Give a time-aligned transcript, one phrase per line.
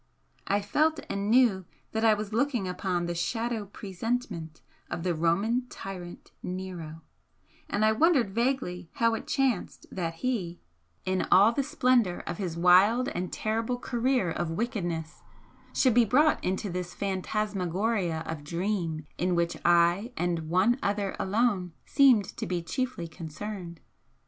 [0.47, 5.67] I felt and knew that I was looking upon the 'shadow presentment' of the Roman
[5.69, 7.03] tyrant Nero;
[7.69, 10.59] and I wondered vaguely how it chanced that he,
[11.05, 15.21] in all the splendour of his wild and terrible career of wickedness,
[15.71, 21.73] should be brought into this phantasmagoria of dream in which I and One Other alone
[21.85, 23.79] seemed to be chiefly concerned.